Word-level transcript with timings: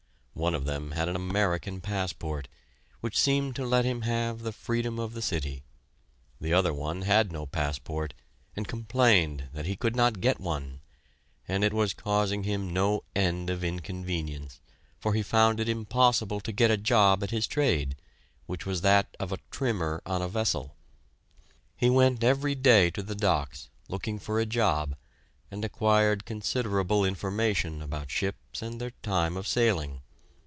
One 0.33 0.55
of 0.55 0.65
them 0.65 0.91
had 0.93 1.07
an 1.07 1.15
American 1.15 1.81
passport, 1.81 2.47
which 2.99 3.19
seemed 3.19 3.55
to 3.57 3.65
let 3.65 3.85
him 3.85 4.01
have 4.03 4.39
the 4.39 4.51
freedom 4.53 4.97
of 4.97 5.13
the 5.13 5.21
city; 5.21 5.61
the 6.39 6.51
other 6.51 6.73
one 6.73 7.03
had 7.03 7.31
no 7.31 7.45
passport, 7.45 8.15
and 8.55 8.67
complained 8.67 9.49
that 9.53 9.67
he 9.67 9.75
could 9.75 9.95
not 9.95 10.19
get 10.19 10.39
one, 10.39 10.79
and 11.47 11.63
it 11.63 11.73
was 11.73 11.93
causing 11.93 12.41
him 12.43 12.73
no 12.73 13.03
end 13.15 13.51
of 13.51 13.63
inconvenience, 13.63 14.61
for 14.97 15.13
he 15.13 15.21
found 15.21 15.59
it 15.59 15.69
impossible 15.69 16.39
to 16.41 16.51
get 16.51 16.71
a 16.71 16.77
job 16.77 17.21
at 17.23 17.29
his 17.29 17.45
trade, 17.45 17.95
which 18.47 18.65
was 18.65 18.81
that 18.81 19.15
of 19.19 19.31
"trimmer" 19.51 20.01
on 20.07 20.23
a 20.23 20.27
vessel. 20.27 20.75
He 21.77 21.89
went 21.91 22.23
every 22.23 22.55
day 22.55 22.89
to 22.91 23.03
the 23.03 23.13
docks, 23.15 23.69
looking 23.89 24.17
for 24.17 24.39
a 24.39 24.47
job, 24.47 24.95
and 25.51 25.63
acquired 25.63 26.25
considerable 26.25 27.05
information 27.05 27.79
about 27.83 28.09
ships 28.09 28.63
and 28.63 28.81
their 28.81 28.91
time 29.03 29.37
of 29.37 29.45
sailing. 29.45 30.01